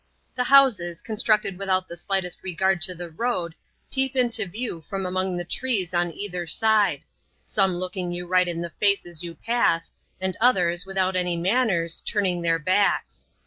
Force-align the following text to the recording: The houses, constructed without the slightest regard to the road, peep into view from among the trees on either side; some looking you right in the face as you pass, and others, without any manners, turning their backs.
The 0.33 0.45
houses, 0.45 0.99
constructed 0.99 1.59
without 1.59 1.87
the 1.87 1.95
slightest 1.95 2.41
regard 2.41 2.81
to 2.81 2.95
the 2.95 3.11
road, 3.11 3.53
peep 3.91 4.15
into 4.15 4.47
view 4.47 4.81
from 4.89 5.05
among 5.05 5.37
the 5.37 5.45
trees 5.45 5.93
on 5.93 6.11
either 6.11 6.47
side; 6.47 7.03
some 7.45 7.75
looking 7.75 8.11
you 8.11 8.25
right 8.25 8.47
in 8.47 8.61
the 8.61 8.71
face 8.71 9.05
as 9.05 9.21
you 9.21 9.35
pass, 9.35 9.91
and 10.19 10.35
others, 10.41 10.87
without 10.87 11.15
any 11.15 11.37
manners, 11.37 12.01
turning 12.01 12.41
their 12.41 12.57
backs. 12.57 13.27